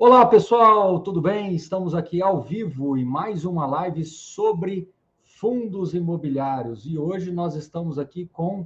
[0.00, 1.56] Olá, pessoal, tudo bem?
[1.56, 4.88] Estamos aqui ao vivo em mais uma live sobre
[5.24, 6.86] fundos imobiliários.
[6.86, 8.64] E hoje nós estamos aqui com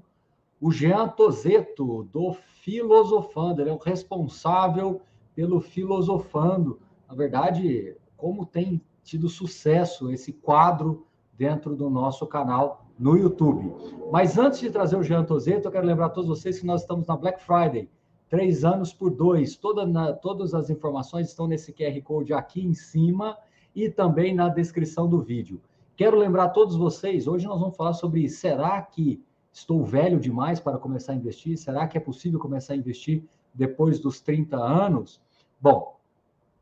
[0.61, 3.63] o Jean Tozeto, do Filosofando.
[3.63, 5.01] Ele é o responsável
[5.35, 6.79] pelo Filosofando.
[7.09, 13.73] Na verdade, como tem tido sucesso esse quadro dentro do nosso canal no YouTube.
[14.13, 16.83] Mas antes de trazer o Jean Tozeto, eu quero lembrar a todos vocês que nós
[16.83, 17.89] estamos na Black Friday
[18.33, 19.57] três anos por dois.
[19.57, 23.37] Toda na, todas as informações estão nesse QR Code aqui em cima
[23.77, 25.61] e também na descrição do vídeo.
[25.95, 29.23] Quero lembrar a todos vocês, hoje nós vamos falar sobre será que
[29.53, 31.59] estou velho demais para começar a investir?
[31.59, 35.21] Será que é possível começar a investir depois dos 30 anos?
[35.61, 35.99] Bom,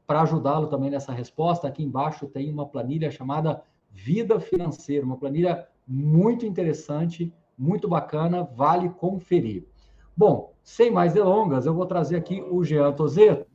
[0.09, 5.69] para ajudá-lo também nessa resposta, aqui embaixo tem uma planilha chamada Vida Financeira, uma planilha
[5.87, 9.69] muito interessante, muito bacana, vale conferir.
[10.17, 13.47] Bom, sem mais delongas, eu vou trazer aqui o Jean Tozeto.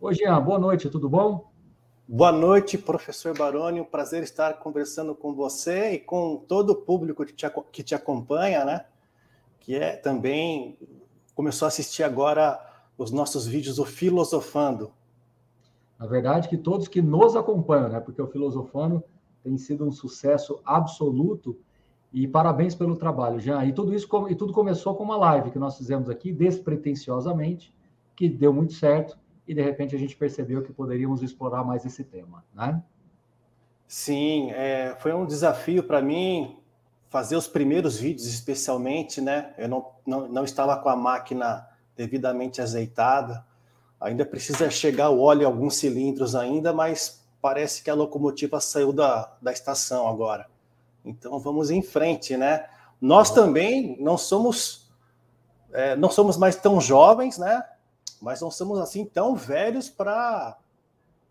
[0.00, 1.50] Oi, Jean, boa noite, tudo bom?
[2.06, 3.80] Boa noite, professor Baroni.
[3.80, 7.94] Um prazer estar conversando com você e com todo o público que te, que te
[7.94, 8.86] acompanha, né?
[9.60, 10.78] Que é também
[11.34, 12.58] começou a assistir agora
[12.96, 14.92] os nossos vídeos do Filosofando.
[15.98, 18.00] Na verdade, que todos que nos acompanham, né?
[18.00, 19.02] Porque o Filosofando
[19.42, 21.58] tem sido um sucesso absoluto
[22.12, 23.64] e parabéns pelo trabalho, Jean.
[23.64, 27.74] E tudo isso e tudo começou com uma live que nós fizemos aqui despretensiosamente,
[28.16, 32.04] que deu muito certo e de repente a gente percebeu que poderíamos explorar mais esse
[32.04, 32.82] tema, né?
[33.86, 36.58] Sim, é, foi um desafio para mim
[37.08, 39.54] fazer os primeiros vídeos, especialmente, né?
[39.56, 43.44] Eu não, não, não estava com a máquina devidamente azeitada,
[43.98, 49.34] ainda precisa chegar o óleo alguns cilindros ainda, mas parece que a locomotiva saiu da,
[49.40, 50.46] da estação agora.
[51.08, 52.66] Então vamos em frente, né?
[53.00, 54.88] Nós também não somos
[55.72, 57.62] é, não somos mais tão jovens, né?
[58.20, 60.56] Mas não somos assim tão velhos para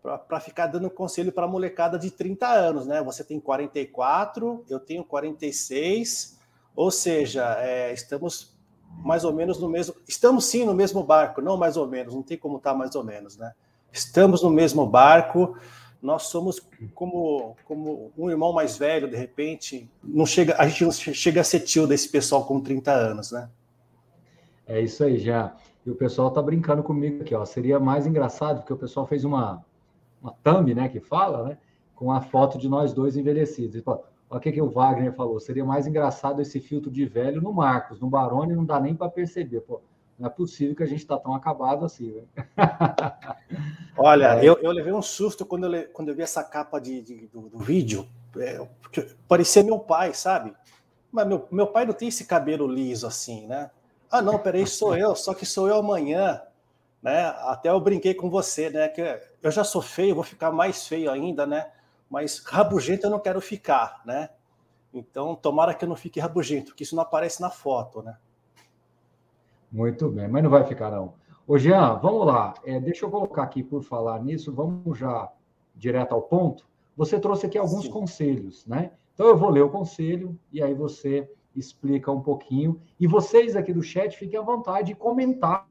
[0.00, 3.02] para ficar dando conselho para a molecada de 30 anos, né?
[3.02, 6.38] Você tem 44, eu tenho 46,
[6.74, 8.56] ou seja, é, estamos
[9.04, 9.94] mais ou menos no mesmo.
[10.06, 12.94] Estamos sim no mesmo barco, não mais ou menos, não tem como estar tá mais
[12.94, 13.52] ou menos, né?
[13.92, 15.56] Estamos no mesmo barco
[16.00, 16.60] nós somos
[16.94, 21.44] como, como um irmão mais velho, de repente, não chega, a gente não chega a
[21.44, 23.50] ser tio desse pessoal com 30 anos, né?
[24.66, 25.56] É isso aí, já.
[25.84, 27.44] E o pessoal tá brincando comigo aqui, ó.
[27.44, 29.64] Seria mais engraçado, porque o pessoal fez uma,
[30.22, 31.58] uma thumb, né, que fala, né,
[31.94, 33.82] com a foto de nós dois envelhecidos.
[33.86, 34.00] Olha
[34.30, 35.40] o que, que o Wagner falou.
[35.40, 37.98] Seria mais engraçado esse filtro de velho no Marcos.
[37.98, 39.62] No Barone não dá nem para perceber.
[39.62, 39.80] Pô,
[40.18, 42.12] não é possível que a gente está tão acabado assim.
[42.12, 42.44] Né?
[43.96, 44.44] Olha, é.
[44.44, 47.48] eu, eu levei um susto quando eu, quando eu vi essa capa de, de do,
[47.48, 48.08] do, vídeo.
[48.36, 48.66] É,
[49.28, 50.52] parecia meu pai, sabe?
[51.10, 53.70] Mas meu, meu pai não tem esse cabelo liso assim, né?
[54.10, 56.42] Ah, não, peraí, sou eu, só que sou eu amanhã.
[57.00, 57.26] Né?
[57.26, 58.88] Até eu brinquei com você, né?
[58.88, 61.70] Que eu já sou feio, vou ficar mais feio ainda, né?
[62.10, 64.30] Mas rabugento eu não quero ficar, né?
[64.92, 68.16] Então, tomara que eu não fique rabugento, que isso não aparece na foto, né?
[69.70, 71.14] Muito bem, mas não vai ficar, não.
[71.46, 72.54] Ô, Jean, vamos lá.
[72.64, 75.30] É, deixa eu colocar aqui, por falar nisso, vamos já
[75.74, 76.66] direto ao ponto.
[76.96, 77.90] Você trouxe aqui alguns Sim.
[77.90, 78.92] conselhos, né?
[79.14, 82.80] Então, eu vou ler o conselho e aí você explica um pouquinho.
[82.98, 85.66] E vocês aqui do chat, fiquem à vontade de comentar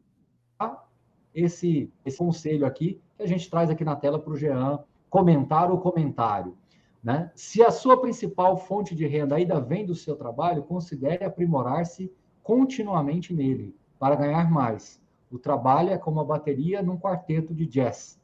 [1.33, 4.79] esse, esse conselho aqui que a gente traz aqui na tela para o Jean
[5.09, 6.57] comentar o comentário.
[7.03, 7.31] Né?
[7.35, 12.11] Se a sua principal fonte de renda ainda vem do seu trabalho, considere aprimorar-se
[12.43, 15.01] continuamente nele para ganhar mais.
[15.31, 18.19] O trabalho é como a bateria num quarteto de jazz.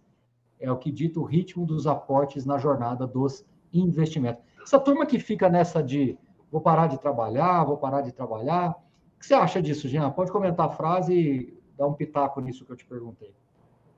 [0.60, 4.44] É o que dita o ritmo dos aportes na jornada dos investimentos.
[4.62, 6.18] Essa turma que fica nessa de
[6.52, 8.72] vou parar de trabalhar, vou parar de trabalhar.
[9.16, 10.10] O que você acha disso, Jean?
[10.12, 13.34] Pode comentar a frase e dar um pitaco nisso que eu te perguntei.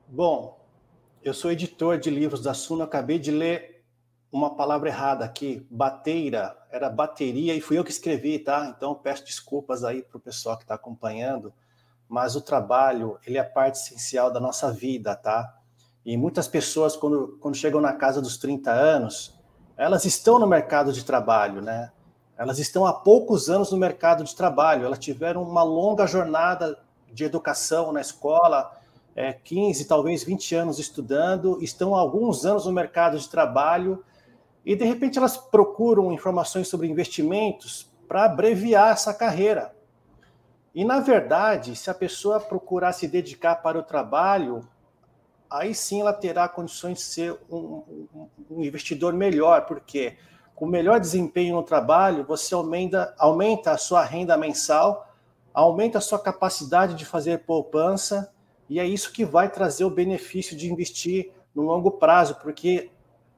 [0.08, 0.60] Bom,
[1.22, 3.84] eu sou editor de livros da Suno, acabei de ler
[4.32, 8.74] uma palavra errada aqui, bateira, era bateria, e fui eu que escrevi, tá?
[8.76, 11.54] Então peço desculpas aí para o pessoal que está acompanhando,
[12.08, 15.56] mas o trabalho, ele é parte essencial da nossa vida, tá?
[16.06, 19.34] E muitas pessoas, quando, quando chegam na casa dos 30 anos,
[19.76, 21.92] elas estão no mercado de trabalho, né?
[22.38, 26.78] Elas estão há poucos anos no mercado de trabalho, elas tiveram uma longa jornada
[27.12, 28.72] de educação na escola,
[29.16, 34.04] é, 15, talvez 20 anos estudando, estão há alguns anos no mercado de trabalho
[34.66, 39.75] e de repente elas procuram informações sobre investimentos para abreviar essa carreira.
[40.76, 44.68] E na verdade, se a pessoa procurar se dedicar para o trabalho,
[45.50, 47.58] aí sim ela terá condições de ser um,
[48.14, 50.18] um, um investidor melhor, porque
[50.54, 55.10] com melhor desempenho no trabalho, você aumenta, aumenta a sua renda mensal,
[55.54, 58.30] aumenta a sua capacidade de fazer poupança
[58.70, 62.92] E é isso que vai trazer o benefício de investir no longo prazo, porque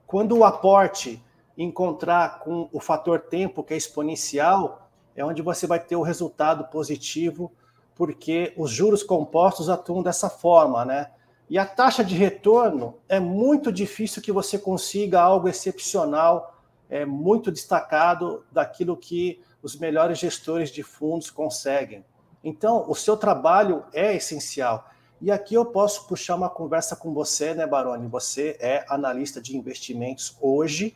[0.07, 1.24] quando o aporte
[1.56, 4.87] encontrar com o fator tempo, que é exponencial,
[5.18, 7.52] é onde você vai ter o resultado positivo,
[7.96, 11.10] porque os juros compostos atuam dessa forma, né?
[11.50, 16.56] E a taxa de retorno é muito difícil que você consiga algo excepcional,
[16.90, 22.06] é muito destacado daquilo que os melhores gestores de fundos conseguem.
[22.44, 24.88] Então, o seu trabalho é essencial.
[25.19, 28.08] E aqui eu posso puxar uma conversa com você, né, Baroni?
[28.08, 30.96] Você é analista de investimentos hoje,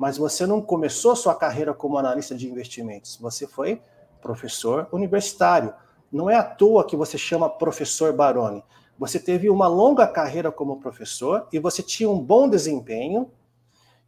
[0.00, 3.18] mas você não começou sua carreira como analista de investimentos.
[3.18, 3.82] Você foi
[4.22, 5.74] professor universitário.
[6.10, 8.64] Não é à toa que você chama professor Baroni.
[8.98, 13.30] Você teve uma longa carreira como professor e você tinha um bom desempenho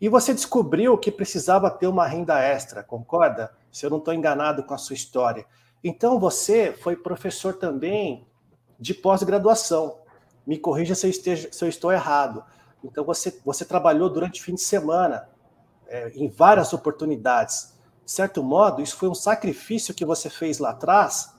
[0.00, 3.52] e você descobriu que precisava ter uma renda extra, concorda?
[3.70, 5.44] Se eu não estou enganado com a sua história.
[5.84, 8.26] Então você foi professor também
[8.80, 9.98] de pós-graduação.
[10.46, 12.42] Me corrija se eu, esteja, se eu estou errado.
[12.82, 15.28] Então, você, você trabalhou durante o fim de semana,
[15.92, 17.74] é, em várias oportunidades.
[18.02, 21.34] De certo modo, isso foi um sacrifício que você fez lá atrás,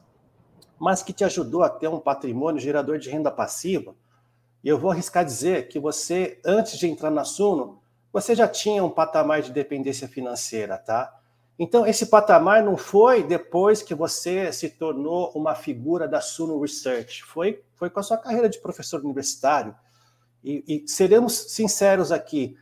[0.79, 3.95] mas que te ajudou a ter um patrimônio gerador de renda passiva.
[4.63, 7.81] E eu vou arriscar dizer que você, antes de entrar na Suno,
[8.13, 11.19] você já tinha um patamar de dependência financeira, tá?
[11.57, 17.23] Então, esse patamar não foi depois que você se tornou uma figura da Suno Research,
[17.23, 19.75] foi, foi com a sua carreira de professor universitário.
[20.43, 22.57] E, e seremos sinceros aqui,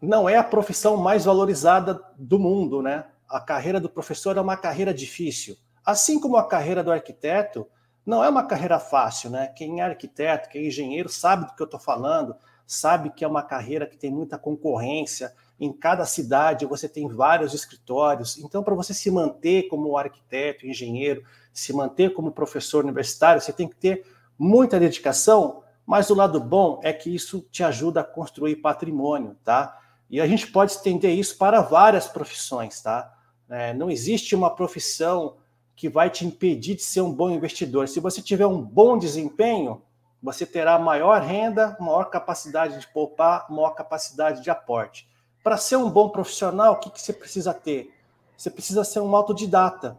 [0.00, 3.06] não é a profissão mais valorizada do mundo, né?
[3.28, 5.56] A carreira do professor é uma carreira difícil.
[5.84, 7.66] Assim como a carreira do arquiteto,
[8.04, 9.48] não é uma carreira fácil, né?
[9.48, 13.28] Quem é arquiteto, quem é engenheiro, sabe do que eu estou falando, sabe que é
[13.28, 18.38] uma carreira que tem muita concorrência, em cada cidade você tem vários escritórios.
[18.38, 23.66] Então, para você se manter como arquiteto, engenheiro, se manter como professor universitário, você tem
[23.66, 24.04] que ter
[24.38, 29.78] muita dedicação, mas o lado bom é que isso te ajuda a construir patrimônio, tá?
[30.08, 33.12] E a gente pode estender isso para várias profissões, tá?
[33.48, 35.36] É, não existe uma profissão
[35.74, 37.88] que vai te impedir de ser um bom investidor.
[37.88, 39.82] Se você tiver um bom desempenho,
[40.22, 45.08] você terá maior renda, maior capacidade de poupar, maior capacidade de aporte.
[45.44, 47.92] Para ser um bom profissional, o que, que você precisa ter?
[48.36, 49.98] Você precisa ser um autodidata,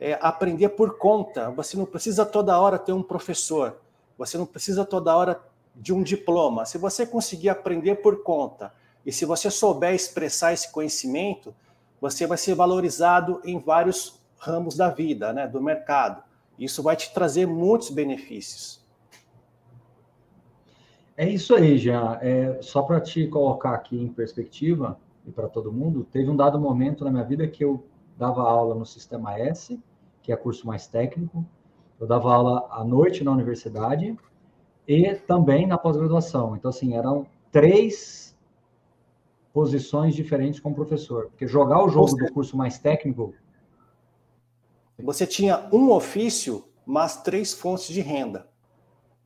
[0.00, 1.50] é, aprender por conta.
[1.50, 3.80] Você não precisa toda hora ter um professor,
[4.16, 5.40] você não precisa toda hora
[5.74, 6.64] de um diploma.
[6.64, 8.72] Se você conseguir aprender por conta
[9.04, 11.54] e se você souber expressar esse conhecimento,
[12.00, 16.22] você vai ser valorizado em vários ramos da vida, né, do mercado.
[16.58, 18.84] Isso vai te trazer muitos benefícios.
[21.16, 22.18] É isso aí, Jean.
[22.20, 26.60] É, só para te colocar aqui em perspectiva, e para todo mundo, teve um dado
[26.60, 27.84] momento na minha vida que eu
[28.16, 29.80] dava aula no Sistema S,
[30.22, 31.44] que é curso mais técnico,
[32.00, 34.16] eu dava aula à noite na universidade
[34.86, 36.56] e também na pós-graduação.
[36.56, 38.33] Então, assim, eram três
[39.54, 41.28] posições diferentes como professor.
[41.28, 43.32] Porque jogar o jogo do curso mais técnico.
[44.98, 48.48] Você tinha um ofício, mas três fontes de renda.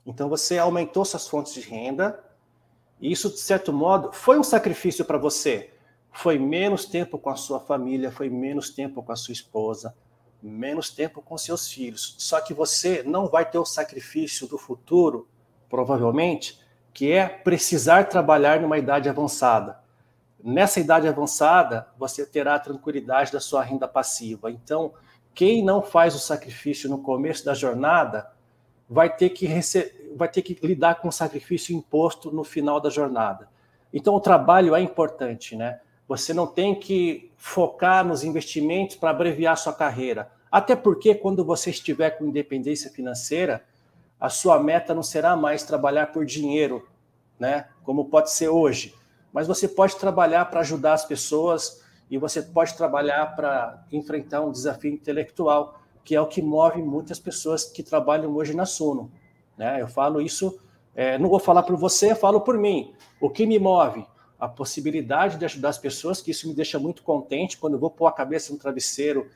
[0.04, 2.22] Então você aumentou suas fontes de renda,
[3.00, 5.72] e isso, de certo modo, foi um sacrifício para você.
[6.12, 9.94] Foi menos tempo com a sua família, foi menos tempo com a sua esposa,
[10.42, 12.16] menos tempo com seus filhos.
[12.18, 15.28] Só que você não vai ter o sacrifício do futuro,
[15.70, 16.58] provavelmente,
[16.92, 19.87] que é precisar trabalhar numa idade avançada.
[20.42, 24.50] Nessa idade avançada, você terá a tranquilidade da sua renda passiva.
[24.50, 24.92] Então,
[25.34, 28.30] quem não faz o sacrifício no começo da jornada,
[28.88, 29.48] vai ter que,
[30.16, 33.48] vai ter que lidar com o sacrifício imposto no final da jornada.
[33.92, 35.80] Então, o trabalho é importante, né?
[36.06, 40.30] Você não tem que focar nos investimentos para abreviar sua carreira.
[40.50, 43.64] Até porque, quando você estiver com independência financeira,
[44.18, 46.88] a sua meta não será mais trabalhar por dinheiro,
[47.38, 47.68] né?
[47.84, 48.94] Como pode ser hoje.
[49.32, 54.50] Mas você pode trabalhar para ajudar as pessoas e você pode trabalhar para enfrentar um
[54.50, 59.12] desafio intelectual que é o que move muitas pessoas que trabalham hoje na Suno.
[59.58, 59.82] Né?
[59.82, 60.58] Eu falo isso,
[60.94, 62.94] é, não vou falar por você, falo por mim.
[63.20, 64.06] O que me move?
[64.40, 67.90] A possibilidade de ajudar as pessoas, que isso me deixa muito contente quando eu vou
[67.90, 69.28] pôr a cabeça no travesseiro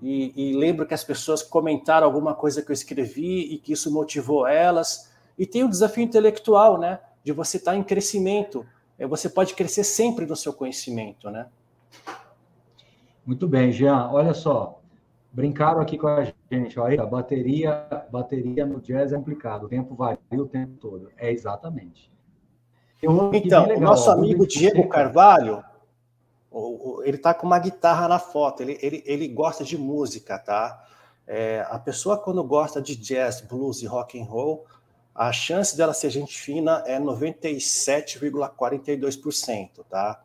[0.00, 3.92] e, e lembro que as pessoas comentaram alguma coisa que eu escrevi e que isso
[3.92, 5.12] motivou elas.
[5.38, 6.98] E tem o desafio intelectual, né?
[7.22, 8.64] De você estar em crescimento.
[8.98, 11.48] É, você pode crescer sempre no seu conhecimento, né?
[13.24, 14.08] Muito bem, Jean.
[14.10, 14.80] Olha só,
[15.36, 19.94] Brincaram aqui com a gente, olha, a bateria, bateria no jazz é complicado, o tempo
[19.94, 21.10] varia o tempo todo.
[21.14, 22.10] É exatamente.
[23.34, 25.62] Então, o nosso amigo Diego Carvalho,
[27.04, 30.82] ele tá com uma guitarra na foto, ele, ele, ele gosta de música, tá?
[31.26, 34.64] É, a pessoa quando gosta de jazz, blues e rock and roll,
[35.16, 40.22] a chance dela ser gente fina é 97,42%, tá?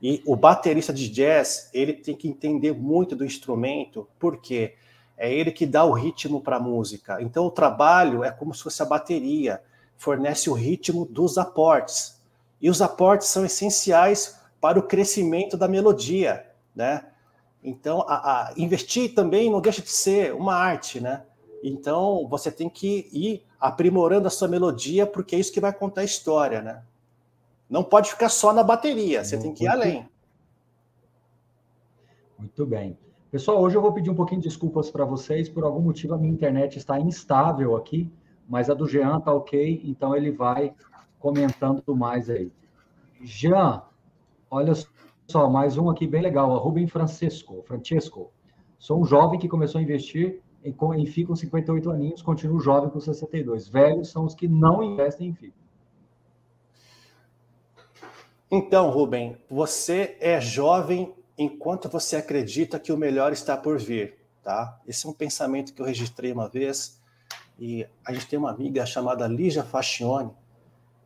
[0.00, 4.76] E o baterista de jazz, ele tem que entender muito do instrumento, porque
[5.16, 7.20] é ele que dá o ritmo para a música.
[7.20, 9.60] Então o trabalho é como se fosse a bateria,
[9.96, 12.22] fornece o ritmo dos aportes.
[12.60, 17.06] E os aportes são essenciais para o crescimento da melodia, né?
[17.62, 21.24] Então, a, a, investir também não deixa de ser uma arte, né?
[21.62, 26.02] Então, você tem que ir aprimorando a sua melodia, porque é isso que vai contar
[26.02, 26.82] a história, né?
[27.68, 30.08] Não pode ficar só na bateria, você tem que ir além.
[32.38, 32.96] Muito bem.
[33.30, 35.48] Pessoal, hoje eu vou pedir um pouquinho de desculpas para vocês.
[35.48, 38.10] Por algum motivo, a minha internet está instável aqui,
[38.48, 40.72] mas a do Jean está ok, então ele vai
[41.18, 42.50] comentando mais aí.
[43.20, 43.82] Jean,
[44.50, 44.72] olha
[45.26, 47.62] só, mais um aqui bem legal, a Rubem Francesco.
[47.66, 48.30] Francesco.
[48.78, 52.90] Sou um jovem que começou a investir em, em FI com 58 aninhos, continuo jovem
[52.90, 53.68] com 62.
[53.68, 55.54] Velhos são os que não investem em FI.
[58.50, 64.80] Então, Rubem, você é jovem enquanto você acredita que o melhor está por vir, tá?
[64.86, 66.98] Esse é um pensamento que eu registrei uma vez
[67.58, 70.32] e a gente tem uma amiga chamada Lígia Fascione,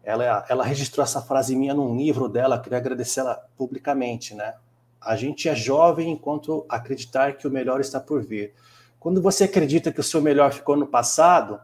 [0.04, 4.54] ela, ela registrou essa frase minha num livro dela, queria agradecer ela publicamente, né?
[5.00, 8.52] A gente é jovem enquanto acreditar que o melhor está por vir.
[9.02, 11.58] Quando você acredita que o seu melhor ficou no passado,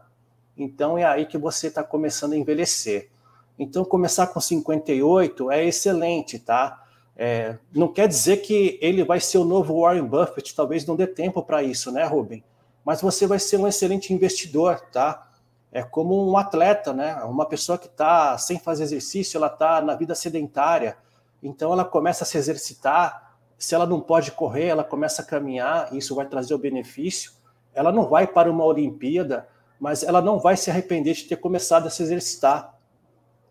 [0.57, 3.09] então é aí que você está começando a envelhecer.
[3.57, 6.83] Então, começar com 58 é excelente, tá?
[7.15, 11.07] É, não quer dizer que ele vai ser o novo Warren Buffett, talvez não dê
[11.07, 12.43] tempo para isso, né, Ruben?
[12.83, 15.25] Mas você vai ser um excelente investidor, tá?
[15.71, 17.15] É como um atleta, né?
[17.23, 20.97] Uma pessoa que está sem fazer exercício, ela está na vida sedentária,
[21.41, 23.28] então ela começa a se exercitar,
[23.59, 27.33] se ela não pode correr, ela começa a caminhar, isso vai trazer o benefício.
[27.73, 29.47] Ela não vai para uma Olimpíada,
[29.77, 32.73] mas ela não vai se arrepender de ter começado a se exercitar.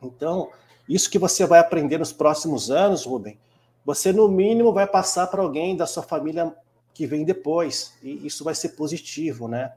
[0.02, 0.48] Então,
[0.88, 3.38] isso que você vai aprender nos próximos anos, Rubem,
[3.84, 6.56] você no mínimo vai passar para alguém da sua família
[6.94, 9.74] que vem depois, e isso vai ser positivo, né?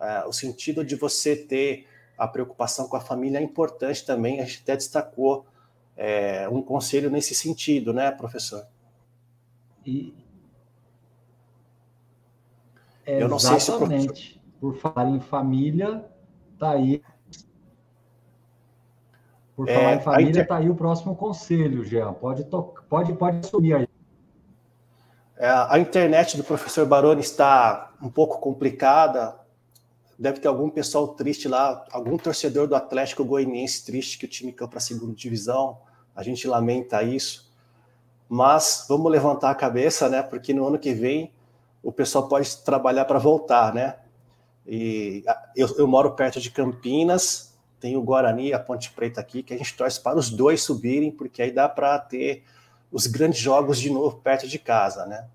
[0.00, 4.44] É, o sentido de você ter a preocupação com a família é importante também, a
[4.44, 5.44] gente até destacou
[5.96, 8.66] é, um conselho nesse sentido, né, professor?
[9.86, 10.14] E...
[13.06, 14.40] Eu não sei se Exatamente.
[14.60, 16.04] Por falar em família,
[16.58, 17.02] tá aí.
[19.54, 20.46] Por é, falar em família, inter...
[20.46, 22.14] tá aí o próximo conselho, Jean.
[22.14, 22.74] Pode, to...
[22.88, 23.88] pode, pode assumir aí.
[25.36, 29.38] É, a internet do professor Baroni está um pouco complicada.
[30.18, 34.52] Deve ter algum pessoal triste lá, algum torcedor do Atlético Goianiense triste que o time
[34.52, 35.78] caiu para a segunda divisão.
[36.14, 37.52] A gente lamenta isso
[38.28, 40.22] mas vamos levantar a cabeça, né?
[40.22, 41.32] Porque no ano que vem
[41.82, 43.96] o pessoal pode trabalhar para voltar, né?
[44.66, 45.22] E
[45.54, 49.58] eu, eu, moro perto de Campinas, tem o Guarani a Ponte Preta aqui, que a
[49.58, 52.42] gente torce para os dois subirem, porque aí dá para ter
[52.90, 55.26] os grandes jogos de novo perto de casa, né?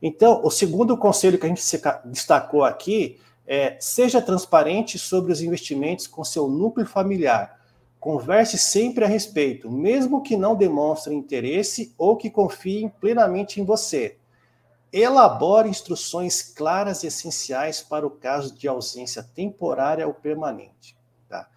[0.00, 1.62] Então, o segundo conselho que a gente
[2.06, 7.60] destacou aqui é seja transparente sobre os investimentos com seu núcleo familiar
[8.04, 14.18] Converse sempre a respeito, mesmo que não demonstre interesse ou que confiem plenamente em você.
[14.92, 20.94] Elabore instruções claras e essenciais para o caso de ausência temporária ou permanente.
[21.30, 21.48] Tá?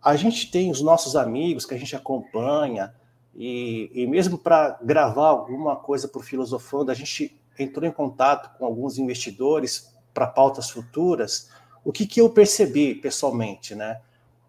[0.00, 2.94] A gente tem os nossos amigos que a gente acompanha,
[3.34, 8.56] e, e mesmo para gravar alguma coisa para o Filosofando, a gente entrou em contato
[8.56, 11.50] com alguns investidores para pautas futuras.
[11.84, 14.00] O que, que eu percebi pessoalmente, né?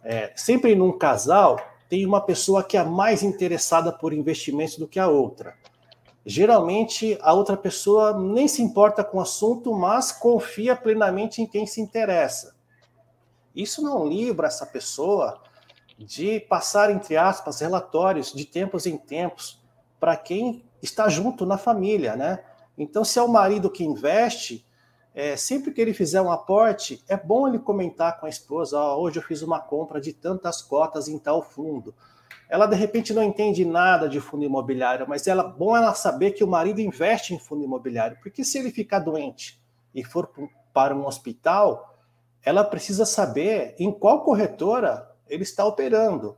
[0.03, 5.00] É, sempre num casal, tem uma pessoa que é mais interessada por investimentos do que
[5.00, 5.55] a outra.
[6.25, 11.65] Geralmente, a outra pessoa nem se importa com o assunto, mas confia plenamente em quem
[11.65, 12.55] se interessa.
[13.55, 15.41] Isso não livra essa pessoa
[15.98, 19.62] de passar, entre aspas, relatórios de tempos em tempos
[20.00, 22.43] para quem está junto na família, né?
[22.77, 24.65] Então, se é o marido que investe,
[25.13, 29.01] é, sempre que ele fizer um aporte, é bom ele comentar com a esposa: oh,
[29.01, 31.94] hoje eu fiz uma compra de tantas cotas em tal fundo.
[32.50, 36.44] Ela de repente não entende nada de fundo imobiliário, mas é bom ela saber que
[36.44, 39.62] o marido investe em fundo imobiliário, porque se ele ficar doente
[39.96, 40.30] e for
[40.74, 41.98] para um hospital,
[42.44, 46.38] ela precisa saber em qual corretora ele está operando.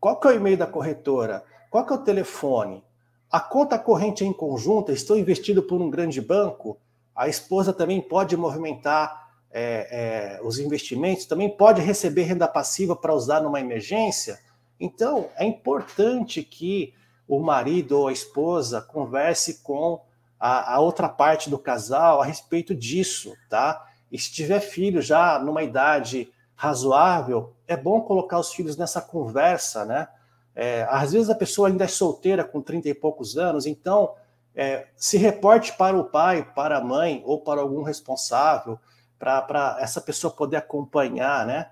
[0.00, 1.44] Qual que é o e-mail da corretora?
[1.70, 2.82] Qual que é o telefone?
[3.30, 4.92] A conta corrente é em conjunta?
[4.92, 6.76] Estou investido por um grande banco?
[7.14, 13.14] A esposa também pode movimentar é, é, os investimentos, também pode receber renda passiva para
[13.14, 14.40] usar numa emergência.
[14.80, 16.94] Então, é importante que
[17.28, 20.00] o marido ou a esposa converse com
[20.40, 23.86] a, a outra parte do casal a respeito disso, tá?
[24.10, 29.84] E se tiver filho já numa idade razoável, é bom colocar os filhos nessa conversa,
[29.84, 30.08] né?
[30.54, 34.14] É, às vezes a pessoa ainda é solteira com 30 e poucos anos, então
[34.54, 38.78] é, se reporte para o pai, para a mãe ou para algum responsável,
[39.18, 41.70] para essa pessoa poder acompanhar, né?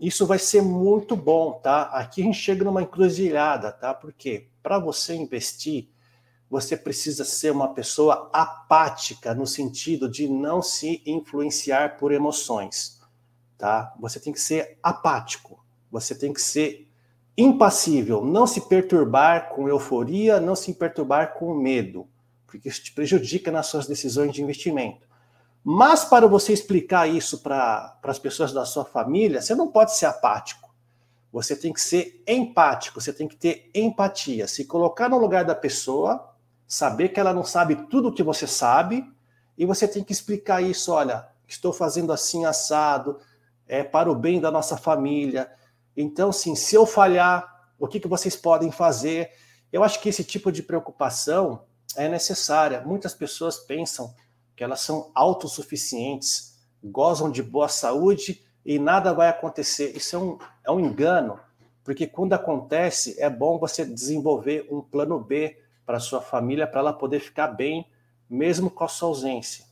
[0.00, 1.82] Isso vai ser muito bom, tá?
[1.82, 3.92] Aqui a gente chega numa encruzilhada, tá?
[3.92, 5.88] Porque para você investir,
[6.48, 13.00] você precisa ser uma pessoa apática no sentido de não se influenciar por emoções,
[13.56, 13.94] tá?
[13.98, 16.88] Você tem que ser apático, você tem que ser
[17.36, 22.06] impassível, não se perturbar com euforia, não se perturbar com medo,
[22.52, 25.08] porque isso te prejudica nas suas decisões de investimento.
[25.64, 30.04] Mas para você explicar isso para as pessoas da sua família, você não pode ser
[30.04, 30.70] apático.
[31.32, 35.54] Você tem que ser empático, você tem que ter empatia, se colocar no lugar da
[35.54, 36.30] pessoa,
[36.66, 39.10] saber que ela não sabe tudo o que você sabe,
[39.56, 43.18] e você tem que explicar isso, olha, estou fazendo assim assado,
[43.66, 45.50] é para o bem da nossa família,
[45.96, 49.30] então, sim, se eu falhar, o que, que vocês podem fazer?
[49.72, 51.62] Eu acho que esse tipo de preocupação
[51.96, 52.80] é necessária.
[52.80, 54.14] Muitas pessoas pensam
[54.56, 59.96] que elas são autossuficientes, gozam de boa saúde e nada vai acontecer.
[59.96, 61.38] Isso é um, é um engano,
[61.84, 66.92] porque quando acontece, é bom você desenvolver um plano B para sua família, para ela
[66.92, 67.86] poder ficar bem,
[68.28, 69.64] mesmo com a sua ausência.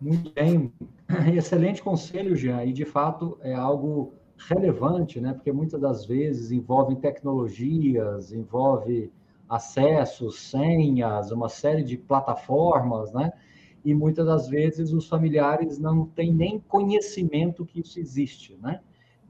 [0.00, 0.72] Muito bem.
[1.36, 2.64] Excelente conselho, Jean.
[2.64, 4.14] E, de fato, é algo
[4.48, 5.32] relevante, né?
[5.32, 9.12] Porque muitas das vezes envolve tecnologias, envolve
[9.54, 13.32] acessos, senhas, uma série de plataformas, né?
[13.84, 18.80] E muitas das vezes os familiares não têm nem conhecimento que isso existe, né?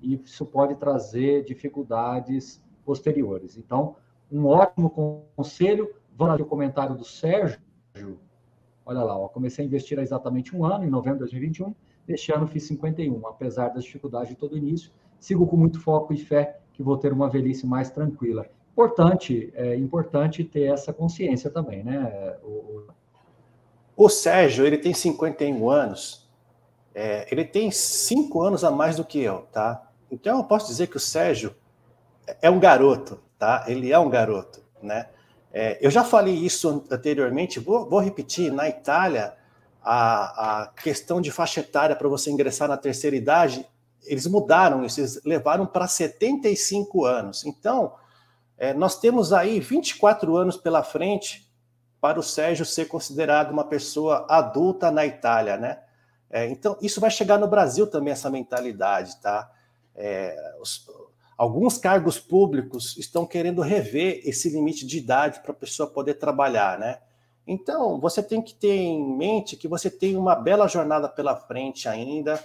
[0.01, 3.57] E isso pode trazer dificuldades posteriores.
[3.57, 3.97] Então,
[4.31, 4.91] um ótimo
[5.37, 5.91] conselho.
[6.17, 7.59] Vamos ao comentário do Sérgio.
[8.85, 11.75] Olha lá, ó, comecei a investir há exatamente um ano, em novembro de 2021.
[12.07, 14.91] Este ano fiz 51, apesar das dificuldades de todo início
[15.23, 18.45] sigo com muito foco e fé que vou ter uma velhice mais tranquila.
[18.73, 22.37] Importante, é importante ter essa consciência também, né?
[22.43, 22.85] O,
[23.97, 26.29] o Sérgio, ele tem 51 anos,
[26.95, 29.91] é, ele tem cinco anos a mais do que eu, tá?
[30.11, 31.55] Então eu posso dizer que o Sérgio
[32.41, 33.65] é um garoto, tá?
[33.69, 35.09] Ele é um garoto, né?
[35.53, 38.51] É, eu já falei isso anteriormente, vou, vou repetir.
[38.51, 39.35] Na Itália,
[39.83, 43.67] a, a questão de faixa etária para você ingressar na terceira idade
[44.05, 47.45] eles mudaram isso, eles levaram para 75 anos.
[47.45, 47.95] Então,
[48.63, 51.51] é, nós temos aí 24 anos pela frente
[52.01, 55.81] para o Sérgio ser considerado uma pessoa adulta na Itália, né?
[56.31, 59.51] É, então, isso vai chegar no Brasil também, essa mentalidade, tá?
[59.97, 60.89] É, os,
[61.37, 66.79] alguns cargos públicos estão querendo rever esse limite de idade para a pessoa poder trabalhar,
[66.79, 67.01] né?
[67.45, 71.89] Então, você tem que ter em mente que você tem uma bela jornada pela frente
[71.89, 72.41] ainda,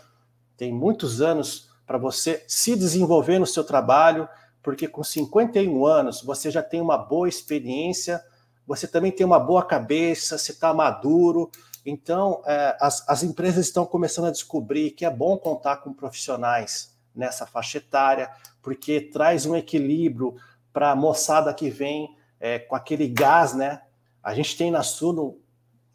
[0.58, 4.28] tem muitos anos para você se desenvolver no seu trabalho,
[4.68, 8.22] porque com 51 anos você já tem uma boa experiência,
[8.68, 11.50] você também tem uma boa cabeça, você está maduro.
[11.86, 16.94] Então, é, as, as empresas estão começando a descobrir que é bom contar com profissionais
[17.16, 18.30] nessa faixa etária,
[18.62, 20.36] porque traz um equilíbrio
[20.74, 23.84] para a moçada que vem é, com aquele gás, né?
[24.22, 25.40] A gente tem na Suno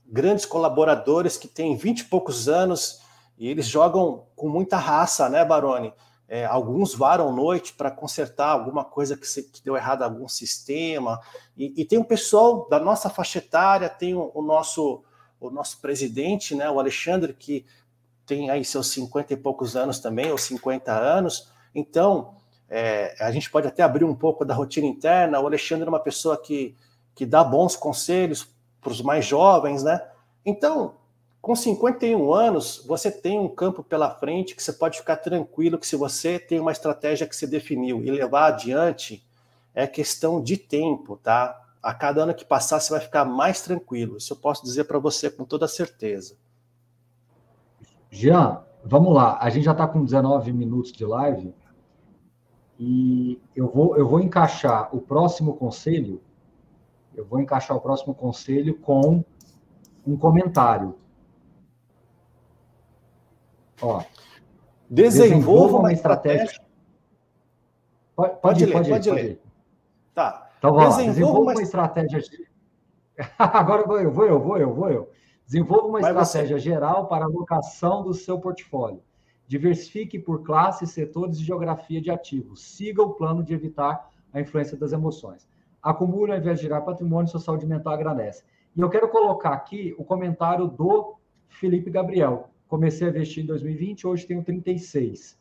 [0.07, 3.03] grandes colaboradores que têm 20 e poucos anos
[3.37, 5.93] e eles jogam com muita raça, né, Baroni?
[6.35, 11.21] É, alguns varam noite para consertar alguma coisa que, se, que, deu errado algum sistema.
[11.55, 15.05] E, e, tem um pessoal da nossa faixa etária, tem o, o, nosso
[15.39, 17.67] o nosso presidente, né, o Alexandre, que
[18.25, 21.53] tem aí seus 50 e poucos anos também, ou 50 anos.
[21.75, 22.35] Então,
[22.67, 25.39] é, a gente pode até abrir um pouco da rotina interna.
[25.39, 26.75] O Alexandre é uma pessoa que,
[27.15, 28.49] que dá bons conselhos
[28.81, 30.01] para os mais jovens, né?
[30.47, 30.95] Então,
[31.43, 35.87] com 51 anos, você tem um campo pela frente que você pode ficar tranquilo que
[35.87, 39.27] se você tem uma estratégia que você definiu e levar adiante,
[39.75, 41.61] é questão de tempo, tá?
[41.83, 44.19] A cada ano que passar, você vai ficar mais tranquilo.
[44.19, 46.37] Isso eu posso dizer para você com toda certeza.
[48.09, 49.37] Jean, vamos lá.
[49.41, 51.53] A gente já está com 19 minutos de live
[52.79, 56.23] e eu vou, eu vou encaixar o próximo conselho.
[57.13, 59.25] Eu vou encaixar o próximo conselho com
[60.07, 61.02] um comentário
[63.83, 64.03] Ó,
[64.89, 66.45] desenvolva, uma estratégia.
[66.45, 66.73] estratégia.
[68.15, 69.23] Pode, pode, ler, pode, pode, ler.
[69.23, 69.43] ler.
[70.15, 70.51] Tá.
[70.59, 71.53] Então vamos desenvolva, desenvolva uma...
[71.53, 72.23] uma estratégia.
[73.39, 75.11] Agora vou eu, vou eu, vou eu, vou eu.
[75.45, 76.63] Desenvolva uma Vai estratégia você.
[76.63, 79.03] geral para a alocação do seu portfólio.
[79.47, 82.63] Diversifique por classes, setores e geografia de ativos.
[82.63, 85.47] Siga o plano de evitar a influência das emoções.
[85.83, 88.45] Acumule ao invés de gerar patrimônio, sua saúde mental agradece.
[88.75, 91.17] E eu quero colocar aqui o comentário do
[91.49, 92.49] Felipe Gabriel.
[92.73, 95.39] Comecei a investir em 2020, hoje tenho 36.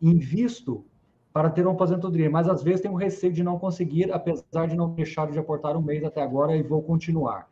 [0.00, 0.86] invisto
[1.30, 4.94] para ter uma aposentadoria, mas às vezes tenho receio de não conseguir, apesar de não
[4.94, 7.46] deixar de aportar um mês até agora e vou continuar.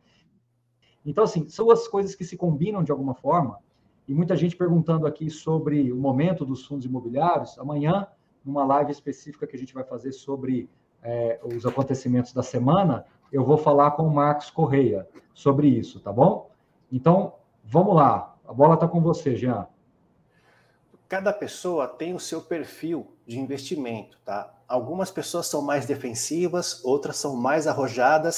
[1.05, 3.59] Então, assim, são as coisas que se combinam de alguma forma,
[4.09, 7.59] e muita gente perguntando aqui sobre o momento dos fundos imobiliários.
[7.59, 8.07] Amanhã,
[8.43, 10.67] numa live específica que a gente vai fazer sobre
[11.03, 16.11] é, os acontecimentos da semana, eu vou falar com o Marcos Correia sobre isso, tá
[16.11, 16.51] bom?
[16.91, 18.34] Então, vamos lá.
[18.47, 19.67] A bola está com você, Jean.
[21.09, 24.53] Cada pessoa tem o seu perfil de investimento, tá?
[24.69, 28.37] Algumas pessoas são mais defensivas, outras são mais arrojadas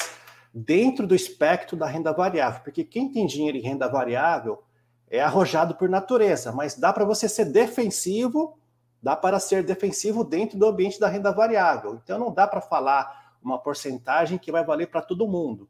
[0.53, 4.63] dentro do espectro da renda variável, porque quem tem dinheiro em renda variável
[5.09, 8.57] é arrojado por natureza, mas dá para você ser defensivo,
[9.01, 11.99] dá para ser defensivo dentro do ambiente da renda variável.
[12.03, 15.69] Então não dá para falar uma porcentagem que vai valer para todo mundo.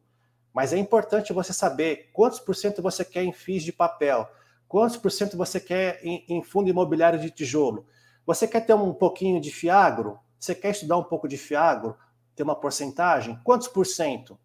[0.58, 4.28] Mas é importante você saber quantos por cento você quer em FIIs de papel,
[4.68, 7.86] quantos por cento você quer em, em fundo imobiliário de tijolo.
[8.26, 10.20] Você quer ter um pouquinho de fiagro?
[10.40, 11.96] Você quer estudar um pouco de fiagro?
[12.36, 13.40] Ter uma porcentagem?
[13.44, 14.36] Quantos por cento?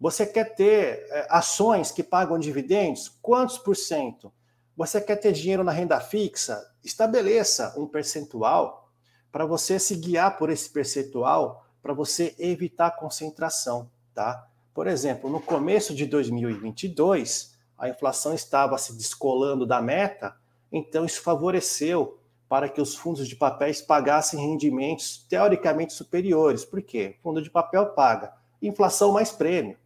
[0.00, 3.10] Você quer ter é, ações que pagam dividendos?
[3.20, 4.32] Quantos por cento?
[4.74, 6.66] Você quer ter dinheiro na renda fixa?
[6.82, 8.88] Estabeleça um percentual
[9.30, 14.48] para você se guiar por esse percentual para você evitar concentração, tá?
[14.74, 20.34] Por exemplo, no começo de 2022, a inflação estava se descolando da meta,
[20.70, 26.64] então isso favoreceu para que os fundos de papéis pagassem rendimentos teoricamente superiores.
[26.64, 27.16] Por quê?
[27.22, 28.32] Fundo de papel paga
[28.62, 29.76] inflação mais prêmio.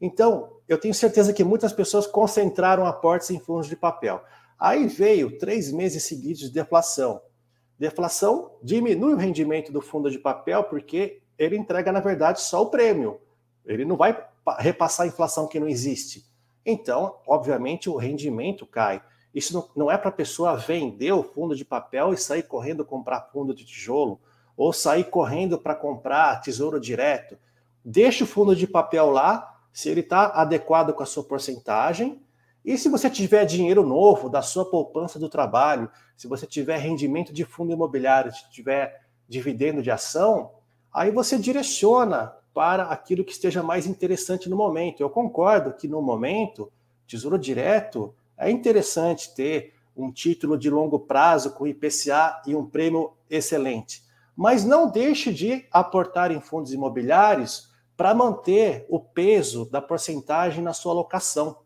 [0.00, 4.22] Então, eu tenho certeza que muitas pessoas concentraram aportes em fundos de papel.
[4.58, 7.20] Aí veio três meses seguidos de deflação.
[7.78, 12.70] Deflação diminui o rendimento do fundo de papel porque ele entrega, na verdade, só o
[12.70, 13.20] prêmio.
[13.72, 14.18] Ele não vai
[14.58, 16.24] repassar a inflação que não existe.
[16.64, 19.02] Então, obviamente, o rendimento cai.
[19.34, 22.84] Isso não, não é para a pessoa vender o fundo de papel e sair correndo
[22.84, 24.20] comprar fundo de tijolo,
[24.56, 27.38] ou sair correndo para comprar tesouro direto.
[27.84, 32.20] Deixa o fundo de papel lá, se ele está adequado com a sua porcentagem.
[32.64, 37.32] E se você tiver dinheiro novo da sua poupança do trabalho, se você tiver rendimento
[37.32, 40.52] de fundo imobiliário, se tiver dividendo de ação,
[40.92, 45.00] aí você direciona para aquilo que esteja mais interessante no momento.
[45.00, 46.72] Eu concordo que no momento,
[47.06, 53.12] Tesouro Direto é interessante ter um título de longo prazo com IPCA e um prêmio
[53.30, 54.02] excelente.
[54.34, 60.72] Mas não deixe de aportar em fundos imobiliários para manter o peso da porcentagem na
[60.72, 61.58] sua alocação.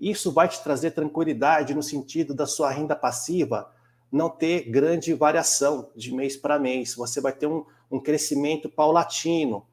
[0.00, 3.72] Isso vai te trazer tranquilidade no sentido da sua renda passiva
[4.10, 6.94] não ter grande variação de mês para mês.
[6.94, 9.66] Você vai ter um, um crescimento paulatino.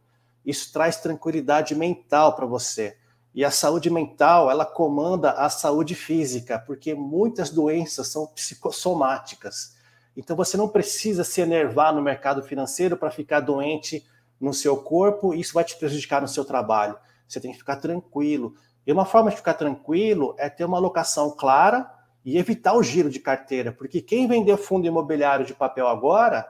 [0.46, 2.98] Isso traz tranquilidade mental para você.
[3.34, 9.76] E a saúde mental, ela comanda a saúde física, porque muitas doenças são psicossomáticas.
[10.16, 14.06] Então você não precisa se enervar no mercado financeiro para ficar doente
[14.40, 16.98] no seu corpo isso vai te prejudicar no seu trabalho.
[17.28, 18.54] Você tem que ficar tranquilo.
[18.86, 21.90] E uma forma de ficar tranquilo é ter uma alocação clara
[22.24, 26.48] e evitar o giro de carteira, porque quem vender fundo imobiliário de papel agora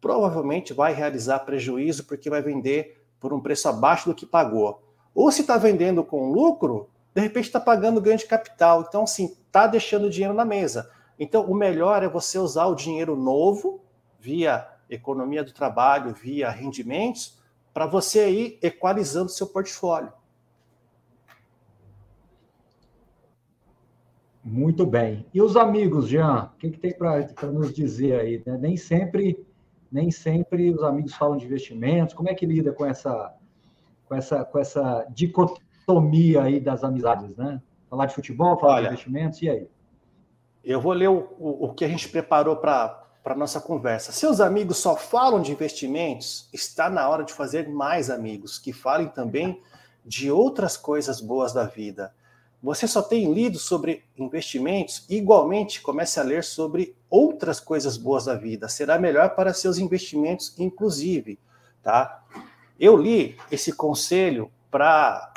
[0.00, 4.82] provavelmente vai realizar prejuízo porque vai vender por um preço abaixo do que pagou.
[5.14, 8.84] Ou se está vendendo com lucro, de repente está pagando ganho de capital.
[8.88, 10.90] Então, sim, está deixando dinheiro na mesa.
[11.18, 13.80] Então, o melhor é você usar o dinheiro novo
[14.18, 17.38] via economia do trabalho via rendimentos,
[17.72, 20.12] para você ir equalizando seu portfólio.
[24.42, 25.26] Muito bem.
[25.32, 28.42] E os amigos, Jean, o que, que tem para nos dizer aí?
[28.44, 28.58] Né?
[28.58, 29.46] Nem sempre,
[29.90, 32.14] nem sempre os amigos falam de investimentos.
[32.14, 33.34] Como é que lida com essa,
[34.06, 37.60] com essa, com essa dicotomia aí das amizades, né?
[37.88, 39.68] Falar de futebol, falar Olha, de investimentos, e aí?
[40.62, 44.12] Eu vou ler o, o, o que a gente preparou para para nossa conversa.
[44.12, 46.48] Seus amigos só falam de investimentos?
[46.52, 49.62] Está na hora de fazer mais amigos que falem também
[50.04, 52.14] de outras coisas boas da vida.
[52.62, 55.06] Você só tem lido sobre investimentos?
[55.08, 58.68] Igualmente, comece a ler sobre outras coisas boas da vida.
[58.68, 61.38] Será melhor para seus investimentos, inclusive,
[61.82, 62.22] tá?
[62.78, 65.32] Eu li esse conselho para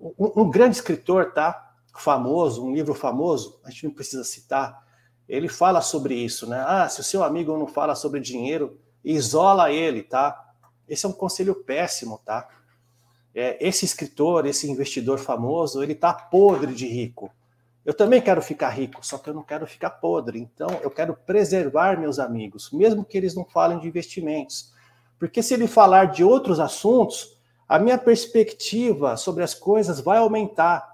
[0.00, 1.72] um, um grande escritor, tá?
[1.96, 4.84] Famoso, um livro famoso, a gente não precisa citar,
[5.28, 6.64] ele fala sobre isso, né?
[6.66, 10.52] Ah, se o seu amigo não fala sobre dinheiro, isola ele, tá?
[10.88, 12.48] Esse é um conselho péssimo, tá?
[13.34, 17.30] É, esse escritor, esse investidor famoso, ele tá podre de rico.
[17.84, 20.38] Eu também quero ficar rico, só que eu não quero ficar podre.
[20.38, 24.72] Então, eu quero preservar meus amigos, mesmo que eles não falem de investimentos.
[25.18, 27.38] Porque se ele falar de outros assuntos,
[27.68, 30.88] a minha perspectiva sobre as coisas vai aumentar.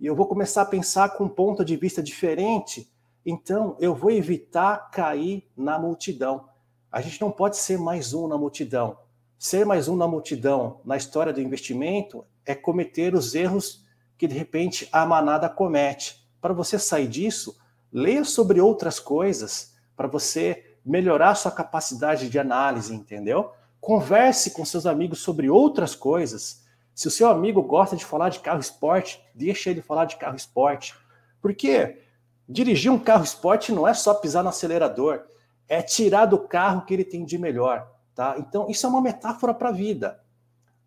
[0.00, 2.90] E eu vou começar a pensar com um ponto de vista diferente
[3.24, 6.48] Então, eu vou evitar cair na multidão.
[6.92, 8.96] A gente não pode ser mais um na multidão.
[9.38, 13.84] Ser mais um na multidão na história do investimento é cometer os erros
[14.16, 16.26] que de repente a manada comete.
[16.40, 17.54] Para você sair disso,
[17.92, 23.52] leia sobre outras coisas, para você melhorar sua capacidade de análise, entendeu?
[23.78, 26.64] Converse com seus amigos sobre outras coisas.
[26.94, 30.36] Se o seu amigo gosta de falar de carro esporte, deixa ele falar de carro
[30.36, 30.94] esporte.
[31.42, 32.00] Porque
[32.48, 35.24] dirigir um carro esporte não é só pisar no acelerador,
[35.68, 38.34] é tirar do carro o que ele tem de melhor, tá?
[38.38, 40.18] Então, isso é uma metáfora para a vida.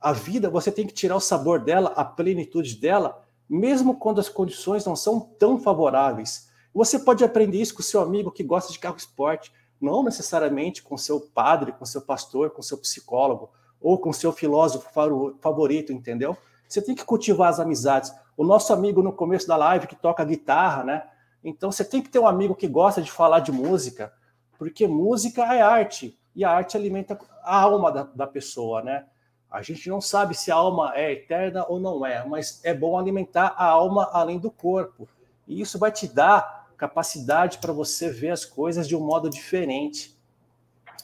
[0.01, 4.27] A vida, você tem que tirar o sabor dela, a plenitude dela, mesmo quando as
[4.27, 6.49] condições não são tão favoráveis.
[6.73, 10.81] Você pode aprender isso com o seu amigo que gosta de carro esporte, não necessariamente
[10.81, 14.89] com seu padre, com seu pastor, com seu psicólogo ou com seu filósofo
[15.39, 16.35] favorito, entendeu?
[16.67, 18.11] Você tem que cultivar as amizades.
[18.35, 21.03] O nosso amigo no começo da live que toca guitarra, né?
[21.43, 24.11] Então você tem que ter um amigo que gosta de falar de música,
[24.57, 29.05] porque música é arte e a arte alimenta a alma da, da pessoa, né?
[29.49, 32.97] A gente não sabe se a alma é eterna ou não é, mas é bom
[32.99, 35.07] alimentar a alma além do corpo.
[35.47, 40.15] E isso vai te dar capacidade para você ver as coisas de um modo diferente.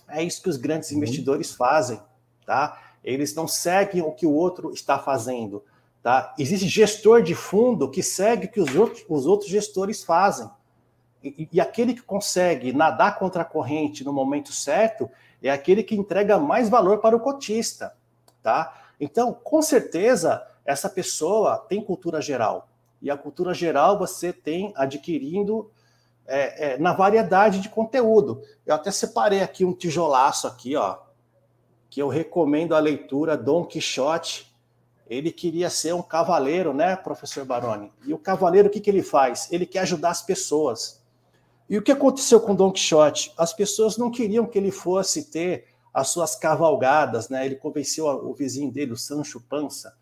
[0.08, 0.98] É isso que os grandes uhum.
[0.98, 2.00] investidores fazem,
[2.46, 2.80] tá?
[3.04, 5.64] Eles não seguem o que o outro está fazendo,
[6.04, 6.34] tá?
[6.38, 10.48] Existe gestor de fundo que segue o que os outros, os outros gestores fazem.
[11.26, 15.10] E, e aquele que consegue nadar contra a corrente no momento certo
[15.42, 17.94] é aquele que entrega mais valor para o cotista
[18.46, 18.78] tá?
[19.00, 22.70] Então, com certeza, essa pessoa tem cultura geral.
[23.02, 25.72] E a cultura geral você tem adquirindo
[26.28, 28.44] é, é, na variedade de conteúdo.
[28.64, 31.00] Eu até separei aqui um tijolaço aqui, ó,
[31.90, 34.54] que eu recomendo a leitura Dom Quixote.
[35.10, 37.92] Ele queria ser um cavaleiro, né, professor Baroni?
[38.06, 39.52] E o cavaleiro, o que, que ele faz?
[39.52, 41.04] Ele quer ajudar as pessoas.
[41.70, 43.34] E o que aconteceu com Dom Quixote?
[43.38, 47.46] As pessoas não queriam que ele fosse ter as suas cavalgadas, né?
[47.46, 49.94] Ele convenceu o vizinho dele, o Sancho Panza.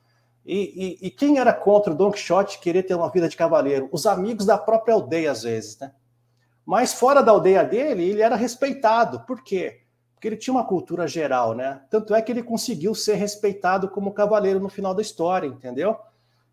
[0.46, 3.88] E, e, e, quem era contra o Don Quixote querer ter uma vida de cavaleiro?
[3.92, 5.94] Os amigos da própria aldeia, às vezes, né?
[6.66, 9.22] Mas fora da aldeia dele, ele era respeitado.
[9.22, 9.82] Por quê?
[10.14, 11.82] Porque ele tinha uma cultura geral, né?
[11.90, 15.98] Tanto é que ele conseguiu ser respeitado como cavaleiro no final da história, entendeu?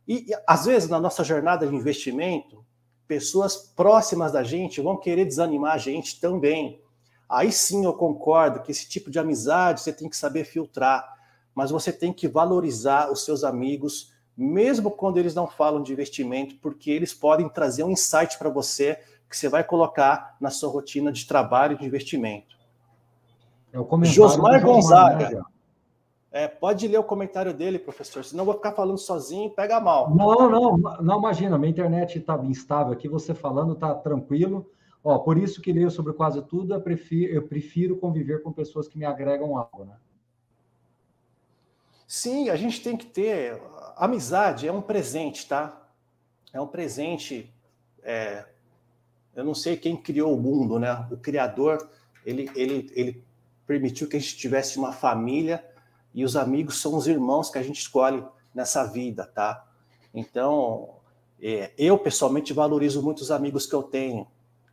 [0.07, 2.64] E, e às vezes, na nossa jornada de investimento,
[3.11, 6.81] pessoas próximas da gente vão querer desanimar a gente também.
[7.29, 11.16] Aí sim eu concordo que esse tipo de amizade você tem que saber filtrar,
[11.53, 16.55] mas você tem que valorizar os seus amigos, mesmo quando eles não falam de investimento,
[16.62, 21.11] porque eles podem trazer um insight para você que você vai colocar na sua rotina
[21.11, 22.57] de trabalho de investimento.
[23.73, 25.31] É o Josmar Gonzaga.
[25.31, 25.42] Né,
[26.33, 30.14] é, pode ler o comentário dele, professor, senão eu vou ficar falando sozinho pega mal.
[30.14, 34.71] Não, não, não imagina, minha internet estava instável aqui, você falando está tranquilo.
[35.03, 38.87] Ó, por isso que leio sobre quase tudo, eu prefiro, eu prefiro conviver com pessoas
[38.87, 39.97] que me agregam algo, né?
[42.07, 43.61] Sim, a gente tem que ter.
[43.97, 45.88] Amizade é um presente, tá?
[46.53, 47.53] É um presente.
[48.03, 48.45] É...
[49.35, 51.07] Eu não sei quem criou o mundo, né?
[51.11, 51.88] O Criador,
[52.27, 53.25] ele, ele, ele
[53.66, 55.64] permitiu que a gente tivesse uma família
[56.14, 59.66] e os amigos são os irmãos que a gente escolhe nessa vida, tá?
[60.12, 60.96] Então,
[61.40, 64.27] é, eu pessoalmente valorizo muito os amigos que eu tenho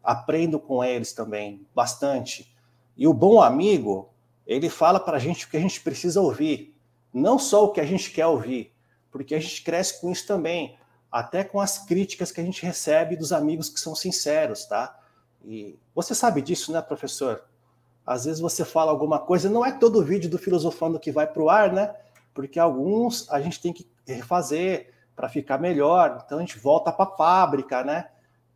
[0.04, 2.56] aprendo com eles também bastante.
[2.96, 4.10] E o bom amigo,
[4.46, 6.76] ele fala para a gente o que a gente precisa ouvir,
[7.14, 8.74] não só o que a gente quer ouvir,
[9.12, 10.78] porque a gente cresce com isso também,
[11.12, 14.98] até com as críticas que a gente recebe dos amigos que são sinceros, tá?
[15.44, 17.44] E você sabe disso, né, professor?
[18.08, 21.44] Às vezes você fala alguma coisa, não é todo vídeo do Filosofando que vai para
[21.44, 21.94] o ar, né?
[22.34, 27.06] Porque alguns a gente tem que refazer para ficar melhor, então a gente volta para
[27.06, 28.08] a fábrica, né?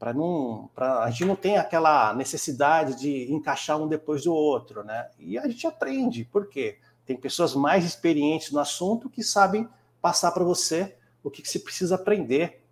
[0.02, 4.84] para não, para a gente não tem aquela necessidade de encaixar um depois do outro,
[4.84, 5.12] né?
[5.20, 6.80] E a gente aprende, por quê?
[7.06, 9.70] Tem pessoas mais experientes no assunto que sabem
[10.02, 12.64] passar para você o que, que se precisa aprender,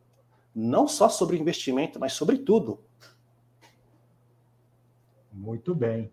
[0.56, 2.80] não só sobre investimento, mas sobre tudo.
[5.32, 6.10] Muito bem.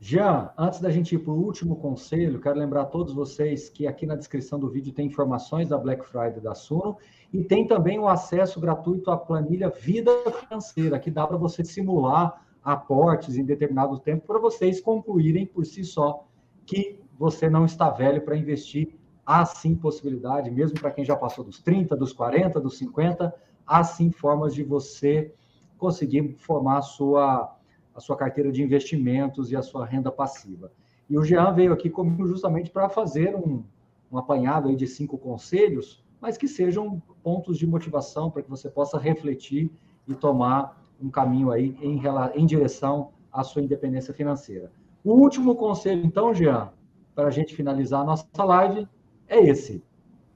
[0.00, 3.84] Jean, antes da gente ir para o último conselho, quero lembrar a todos vocês que
[3.84, 6.96] aqui na descrição do vídeo tem informações da Black Friday da Suno
[7.32, 12.46] e tem também o acesso gratuito à planilha Vida Financeira, que dá para você simular
[12.62, 16.24] aportes em determinado tempo para vocês concluírem por si só
[16.64, 18.96] que você não está velho para investir.
[19.26, 23.34] Há sim possibilidade, mesmo para quem já passou dos 30, dos 40, dos 50,
[23.66, 25.34] há sim formas de você
[25.76, 27.57] conseguir formar a sua
[27.98, 30.70] a sua carteira de investimentos e a sua renda passiva.
[31.10, 33.64] E o Jean veio aqui comigo justamente para fazer um,
[34.10, 38.70] um apanhado aí de cinco conselhos, mas que sejam pontos de motivação para que você
[38.70, 39.68] possa refletir
[40.06, 42.00] e tomar um caminho aí em,
[42.36, 44.70] em direção à sua independência financeira.
[45.02, 46.70] O último conselho, então, Jean,
[47.16, 48.86] para a gente finalizar a nossa live,
[49.26, 49.82] é esse.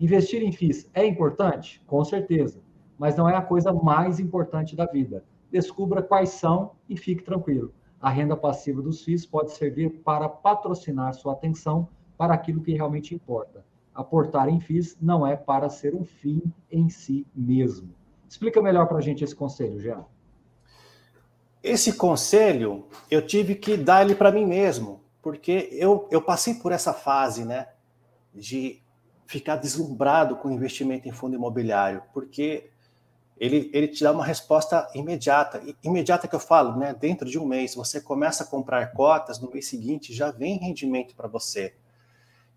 [0.00, 1.80] Investir em FIIs é importante?
[1.86, 2.60] Com certeza,
[2.98, 5.22] mas não é a coisa mais importante da vida.
[5.52, 7.74] Descubra quais são e fique tranquilo.
[8.00, 11.86] A renda passiva dos FIIs pode servir para patrocinar sua atenção
[12.16, 13.62] para aquilo que realmente importa.
[13.94, 17.94] Aportar em FIIs não é para ser um fim em si mesmo.
[18.26, 20.06] Explica melhor para a gente esse conselho, Jean.
[21.62, 26.72] Esse conselho eu tive que dar ele para mim mesmo, porque eu, eu passei por
[26.72, 27.68] essa fase, né,
[28.34, 28.82] de
[29.26, 32.71] ficar deslumbrado com investimento em fundo imobiliário, porque
[33.42, 35.60] ele, ele te dá uma resposta imediata.
[35.82, 36.94] Imediata que eu falo, né?
[36.94, 41.12] Dentro de um mês, você começa a comprar cotas, no mês seguinte já vem rendimento
[41.16, 41.74] para você.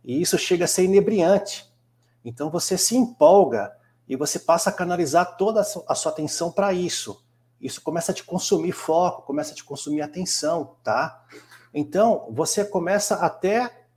[0.04, 1.68] E isso chega a ser inebriante.
[2.24, 3.76] Então você se empolga
[4.08, 7.20] e você passa a canalizar toda a sua atenção para isso.
[7.60, 11.26] Isso começa a te consumir foco, começa a te consumir atenção, tá?
[11.74, 13.88] Então, você começa até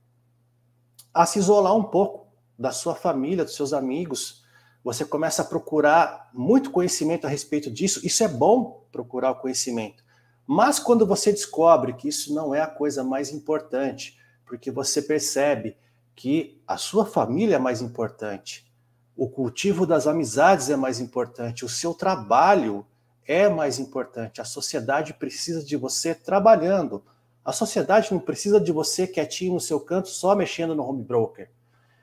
[1.13, 2.25] a se isolar um pouco
[2.57, 4.43] da sua família, dos seus amigos.
[4.83, 8.05] Você começa a procurar muito conhecimento a respeito disso.
[8.05, 10.03] Isso é bom procurar o conhecimento.
[10.47, 15.77] Mas quando você descobre que isso não é a coisa mais importante, porque você percebe
[16.15, 18.69] que a sua família é mais importante,
[19.15, 22.85] o cultivo das amizades é mais importante, o seu trabalho
[23.27, 24.41] é mais importante.
[24.41, 27.03] A sociedade precisa de você trabalhando.
[27.45, 31.51] A sociedade não precisa de você quietinho no seu canto, só mexendo no home broker.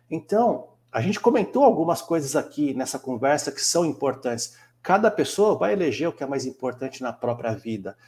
[0.09, 4.57] Então, a gente comentou algumas coisas aqui nessa conversa que são importantes.
[4.81, 7.99] Cada pessoa vai eleger o que é mais importante na própria vida,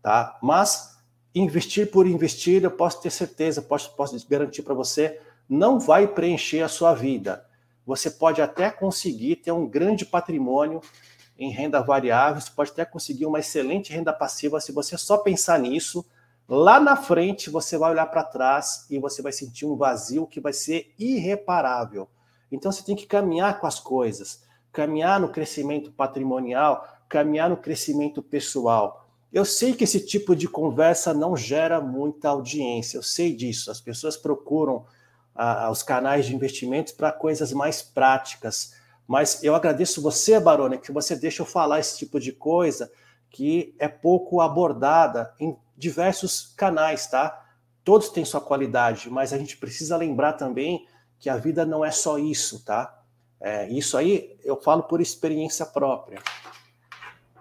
[0.00, 0.38] tá?
[0.42, 0.96] Mas
[1.34, 6.62] investir por investir, eu posso ter certeza, posso, posso garantir para você, não vai preencher
[6.62, 7.46] a sua vida.
[7.84, 10.80] Você pode até conseguir ter um grande patrimônio
[11.38, 15.58] em renda variável, você pode até conseguir uma excelente renda passiva se você só pensar
[15.58, 16.02] nisso.
[16.48, 20.40] Lá na frente, você vai olhar para trás e você vai sentir um vazio que
[20.40, 22.08] vai ser irreparável.
[22.50, 28.22] Então, você tem que caminhar com as coisas, caminhar no crescimento patrimonial, caminhar no crescimento
[28.22, 29.08] pessoal.
[29.32, 33.70] Eu sei que esse tipo de conversa não gera muita audiência, eu sei disso.
[33.70, 34.86] As pessoas procuram
[35.34, 40.92] ah, os canais de investimentos para coisas mais práticas mas eu agradeço você, Barone, que
[40.92, 42.92] você deixa eu falar esse tipo de coisa
[43.30, 47.46] que é pouco abordada em diversos canais, tá?
[47.82, 50.86] Todos têm sua qualidade, mas a gente precisa lembrar também
[51.18, 53.02] que a vida não é só isso, tá?
[53.40, 56.20] É, isso aí eu falo por experiência própria.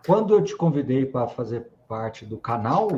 [0.06, 2.90] Quando eu te convidei para fazer parte do canal,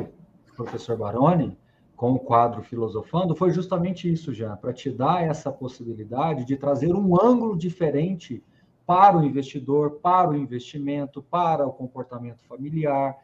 [0.54, 1.56] professor Baroni,
[1.96, 6.94] com o quadro Filosofando, foi justamente isso, já, para te dar essa possibilidade de trazer
[6.94, 8.42] um ângulo diferente
[8.86, 13.16] para o investidor, para o investimento, para o comportamento familiar,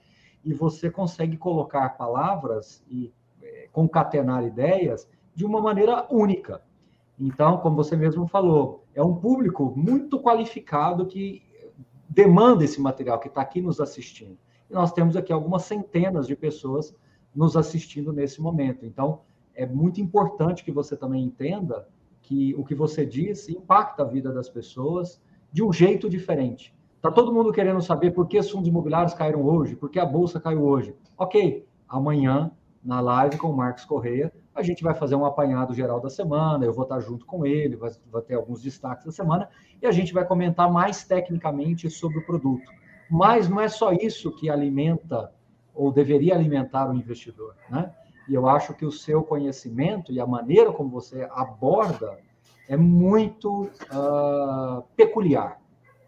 [0.44, 6.62] e você consegue colocar palavras e é, concatenar ideias de uma maneira única.
[7.18, 11.42] Então, como você mesmo falou, é um público muito qualificado que
[12.08, 14.36] demanda esse material, que está aqui nos assistindo.
[14.70, 16.94] E nós temos aqui algumas centenas de pessoas
[17.34, 18.84] nos assistindo nesse momento.
[18.84, 19.20] Então,
[19.54, 21.88] é muito importante que você também entenda
[22.22, 25.20] que o que você diz impacta a vida das pessoas
[25.52, 26.74] de um jeito diferente.
[26.96, 30.04] Está todo mundo querendo saber por que os fundos imobiliários caíram hoje, por que a
[30.04, 30.94] bolsa caiu hoje.
[31.16, 32.50] Ok, amanhã,
[32.84, 36.64] na live com o Marcos Correia, a gente vai fazer um apanhado geral da semana,
[36.64, 39.48] eu vou estar junto com ele, vai, vai ter alguns destaques da semana,
[39.80, 42.70] e a gente vai comentar mais tecnicamente sobre o produto.
[43.10, 45.30] Mas não é só isso que alimenta
[45.74, 47.92] ou deveria alimentar o investidor, né?
[48.28, 52.18] E eu acho que o seu conhecimento e a maneira como você aborda
[52.68, 55.60] é muito uh, peculiar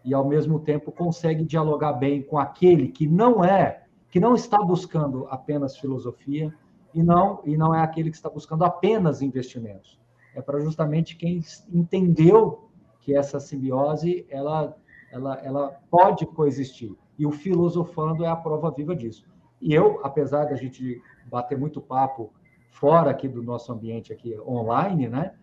[0.03, 4.57] e ao mesmo tempo consegue dialogar bem com aquele que não é, que não está
[4.57, 6.53] buscando apenas filosofia
[6.93, 9.99] e não e não é aquele que está buscando apenas investimentos.
[10.35, 12.69] É para justamente quem entendeu
[13.01, 14.75] que essa simbiose ela
[15.11, 16.95] ela ela pode coexistir.
[17.17, 19.27] E o filosofando é a prova viva disso.
[19.61, 22.31] E eu, apesar da gente bater muito papo
[22.69, 25.33] fora aqui do nosso ambiente aqui online, né?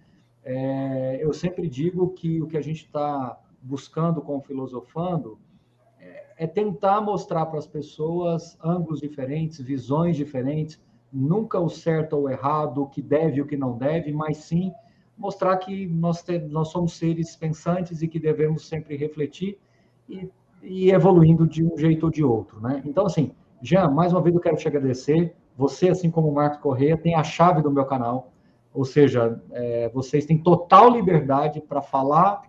[0.43, 5.39] É, eu sempre digo que o que a gente está buscando com o filosofando
[5.99, 10.81] é, é tentar mostrar para as pessoas ângulos diferentes, visões diferentes,
[11.17, 14.39] nunca o certo ou o errado, o que deve e o que não deve, mas
[14.39, 14.73] sim
[15.17, 19.59] mostrar que nós, nós somos seres pensantes e que devemos sempre refletir
[20.09, 20.29] e,
[20.63, 22.61] e evoluindo de um jeito ou de outro.
[22.61, 22.83] Né?
[22.85, 25.35] Então, assim, Jean, mais uma vez eu quero te agradecer.
[25.57, 28.31] Você, assim como o Marcos Correia, tem a chave do meu canal.
[28.75, 32.43] Ou seja, é, vocês têm total liberdade para falar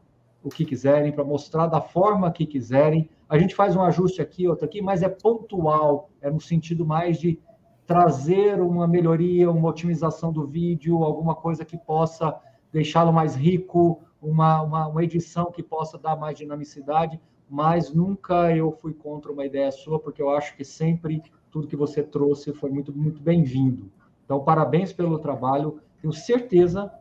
[0.43, 4.47] o que quiserem, para mostrar da forma que quiserem a gente faz um ajuste aqui,
[4.47, 7.39] outro aqui, mas é pontual, é no sentido mais de
[7.87, 12.37] trazer uma melhoria, uma otimização do vídeo, alguma coisa que possa
[12.71, 17.19] deixá-lo mais rico, uma, uma, uma, edição que possa dar mais dinamicidade,
[17.49, 21.77] mas nunca eu fui contra uma ideia sua, porque eu acho que sempre tudo que
[21.77, 23.89] você trouxe foi muito, muito bem-vindo.
[24.25, 25.79] Então, parabéns pelo trabalho.
[26.01, 26.91] Tenho certeza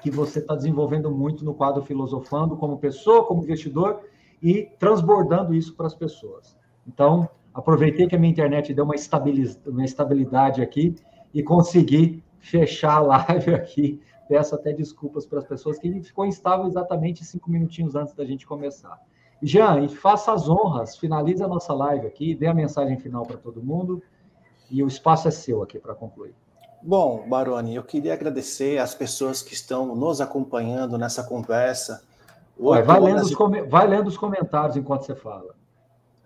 [0.00, 4.00] que você está desenvolvendo muito no quadro Filosofando, como pessoa, como investidor,
[4.42, 6.56] e transbordando isso para as pessoas.
[6.86, 8.94] Então, aproveitei que a minha internet deu uma,
[9.66, 10.96] uma estabilidade aqui
[11.32, 14.00] e consegui fechar a live aqui.
[14.28, 18.46] Peço até desculpas para as pessoas que ficou instável exatamente cinco minutinhos antes da gente
[18.46, 18.98] começar.
[19.42, 23.62] Jean, faça as honras, finalize a nossa live aqui, dê a mensagem final para todo
[23.62, 24.02] mundo
[24.70, 26.34] e o espaço é seu aqui para concluir.
[26.82, 32.02] Bom, Baroni, eu queria agradecer às pessoas que estão nos acompanhando nessa conversa.
[32.58, 33.34] Vai, vai, lendo os,
[33.68, 35.54] vai lendo os comentários enquanto você fala.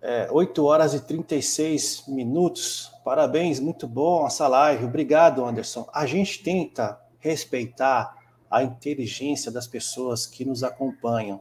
[0.01, 2.93] É, 8 horas e 36 minutos.
[3.05, 4.85] Parabéns, muito bom essa live.
[4.85, 5.89] Obrigado, Anderson.
[5.93, 8.17] A gente tenta respeitar
[8.51, 11.41] a inteligência das pessoas que nos acompanham.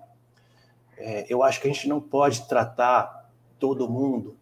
[0.98, 3.30] É, eu acho que a gente não pode tratar
[3.60, 4.36] todo mundo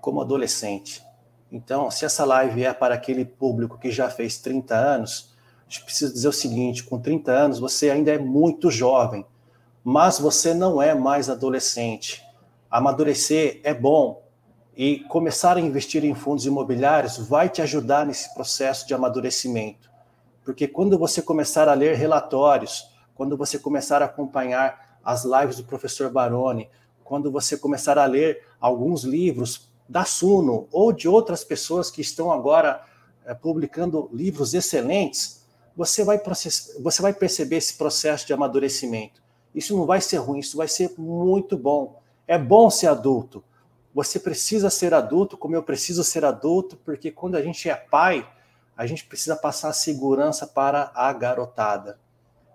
[0.00, 1.04] como adolescente.
[1.52, 5.34] Então, se essa live é para aquele público que já fez 30 anos,
[5.66, 9.24] a gente precisa dizer o seguinte: com 30 anos você ainda é muito jovem,
[9.82, 12.24] mas você não é mais adolescente.
[12.70, 14.22] Amadurecer é bom
[14.76, 19.90] e começar a investir em fundos imobiliários vai te ajudar nesse processo de amadurecimento.
[20.44, 25.64] Porque quando você começar a ler relatórios, quando você começar a acompanhar as lives do
[25.64, 26.70] professor Baroni,
[27.02, 32.30] quando você começar a ler alguns livros da Suno ou de outras pessoas que estão
[32.30, 32.84] agora
[33.26, 35.44] é, publicando livros excelentes,
[35.76, 36.22] você vai,
[36.80, 39.20] você vai perceber esse processo de amadurecimento.
[39.52, 41.99] Isso não vai ser ruim, isso vai ser muito bom.
[42.30, 43.42] É bom ser adulto.
[43.92, 48.24] Você precisa ser adulto, como eu preciso ser adulto, porque quando a gente é pai,
[48.76, 51.98] a gente precisa passar segurança para a garotada.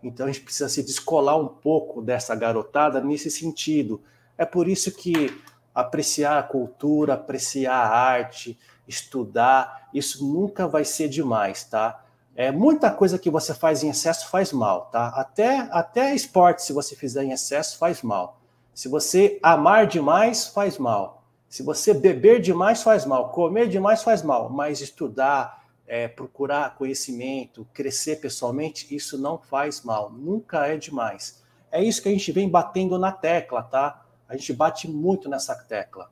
[0.02, 4.02] Então a gente precisa se descolar um pouco dessa garotada nesse sentido.
[4.38, 5.38] É por isso que
[5.74, 8.58] apreciar a cultura, apreciar a arte,
[8.88, 12.02] estudar, isso nunca vai ser demais, tá?
[12.34, 15.08] É muita coisa que você faz em excesso faz mal, tá?
[15.08, 18.40] Até até esporte se você fizer em excesso faz mal.
[18.76, 21.24] Se você amar demais faz mal.
[21.48, 27.66] Se você beber demais faz mal, comer demais faz mal, mas estudar, é, procurar conhecimento,
[27.74, 31.42] crescer pessoalmente, isso não faz mal, nunca é demais.
[31.72, 34.06] É isso que a gente vem batendo na tecla, tá?
[34.28, 36.12] A gente bate muito nessa tecla.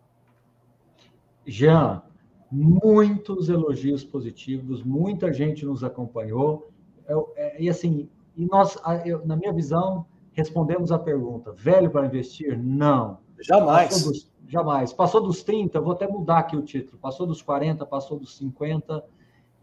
[1.45, 2.01] Jean,
[2.49, 6.71] muitos elogios positivos, muita gente nos acompanhou.
[7.05, 12.05] Eu, é, e assim, e nós, eu, na minha visão, respondemos a pergunta: velho para
[12.05, 12.57] investir?
[12.57, 13.17] Não.
[13.39, 13.89] Jamais.
[13.93, 14.93] Passou dos, jamais.
[14.93, 16.97] Passou dos 30, vou até mudar aqui o título.
[16.97, 19.03] Passou dos 40, passou dos 50.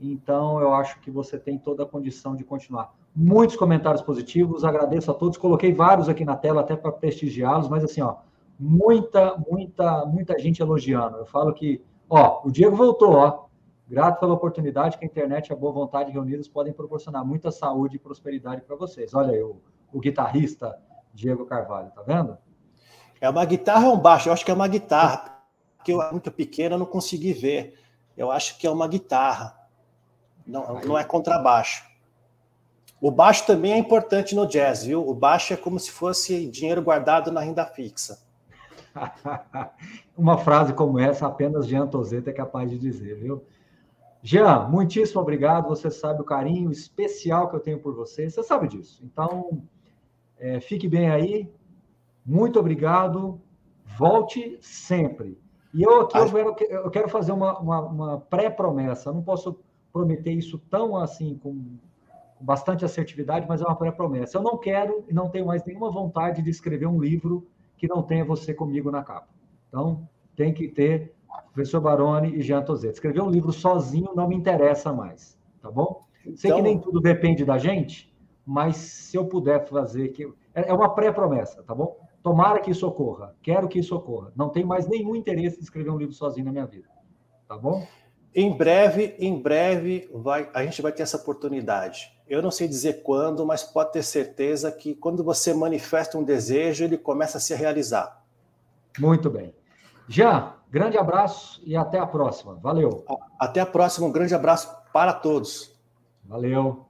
[0.00, 2.94] Então, eu acho que você tem toda a condição de continuar.
[3.14, 5.36] Muitos comentários positivos, agradeço a todos.
[5.36, 8.16] Coloquei vários aqui na tela até para prestigiá-los, mas assim, ó,
[8.58, 11.18] muita, muita, muita gente elogiando.
[11.18, 13.44] Eu falo que, ó, o Diego voltou, ó.
[13.86, 17.96] Grato pela oportunidade que a internet e a boa vontade reunidas podem proporcionar muita saúde
[17.96, 19.12] e prosperidade para vocês.
[19.12, 19.42] Olha aí,
[19.92, 20.78] o, guitarrista
[21.12, 22.36] Diego Carvalho, tá vendo?
[23.20, 24.28] É uma guitarra ou um baixo?
[24.28, 25.42] Eu acho que é uma guitarra,
[25.76, 27.78] porque eu muito pequena não consegui ver.
[28.16, 29.56] Eu acho que é uma guitarra.
[30.46, 31.84] Não, não é contrabaixo.
[33.00, 35.06] O baixo também é importante no jazz, viu?
[35.08, 38.18] O baixo é como se fosse dinheiro guardado na renda fixa.
[40.16, 43.42] Uma frase como essa, apenas Jean Tozeta é capaz de dizer, viu?
[44.22, 45.68] Jean, muitíssimo obrigado.
[45.68, 48.28] Você sabe o carinho especial que eu tenho por você.
[48.28, 49.00] Você sabe disso.
[49.02, 49.62] Então,
[50.40, 51.48] é, fique bem aí.
[52.24, 53.40] Muito obrigado.
[53.98, 55.38] Volte sempre.
[55.72, 59.12] E eu aqui eu quero, eu quero fazer uma, uma, uma pré-promessa.
[59.12, 59.60] Não posso
[59.92, 61.78] prometer isso tão assim, com
[62.40, 64.38] bastante assertividade, mas é uma pré-promessa.
[64.38, 68.02] Eu não quero e não tenho mais nenhuma vontade de escrever um livro que não
[68.02, 69.28] tenha você comigo na capa.
[69.68, 71.14] Então, tem que ter
[71.52, 72.94] professor Baroni e Jean Tozeto.
[72.94, 76.00] Escrever um livro sozinho não me interessa mais, tá bom?
[76.22, 76.36] Então...
[76.36, 78.09] Sei que então- nem tudo depende da gente,
[78.50, 81.96] mas se eu puder fazer que é, é uma pré-promessa, tá bom?
[82.20, 83.32] Tomara que isso ocorra.
[83.40, 84.32] Quero que isso ocorra.
[84.34, 86.88] Não tenho mais nenhum interesse em escrever um livro sozinho na minha vida.
[87.46, 87.86] Tá bom?
[88.34, 92.12] Em breve, em breve, vai, a gente vai ter essa oportunidade.
[92.28, 96.82] Eu não sei dizer quando, mas pode ter certeza que quando você manifesta um desejo,
[96.82, 98.20] ele começa a se realizar.
[98.98, 99.54] Muito bem.
[100.08, 102.56] Já, grande abraço e até a próxima.
[102.56, 103.04] Valeu.
[103.38, 105.72] Até a próxima, um grande abraço para todos.
[106.24, 106.89] Valeu.